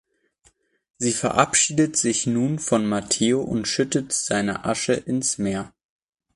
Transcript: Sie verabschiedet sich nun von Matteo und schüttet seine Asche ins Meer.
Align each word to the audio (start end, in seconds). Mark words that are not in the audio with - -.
Sie 0.97 1.11
verabschiedet 1.13 1.95
sich 1.95 2.25
nun 2.25 2.57
von 2.57 2.87
Matteo 2.87 3.39
und 3.43 3.67
schüttet 3.67 4.11
seine 4.11 4.65
Asche 4.65 4.93
ins 4.93 5.37
Meer. 5.37 5.75